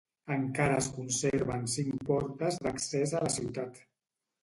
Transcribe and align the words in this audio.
Encara 0.35 0.77
es 0.83 0.87
conserven 0.95 1.69
cinc 1.75 2.01
portes 2.09 2.61
d'accés 2.67 3.17
a 3.19 3.25
la 3.29 3.33
ciutat. 3.39 3.83